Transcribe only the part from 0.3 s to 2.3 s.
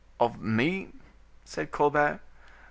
me?" said Colbert.